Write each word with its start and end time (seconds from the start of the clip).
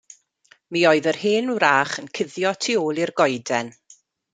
Mi 0.77 0.81
oedd 0.91 1.09
yr 1.11 1.19
hen 1.25 1.53
wrach 1.57 1.95
yn 2.03 2.11
cuddio 2.19 2.55
tu 2.65 2.79
ôl 2.87 3.05
i'r 3.05 3.17
goeden. 3.23 3.75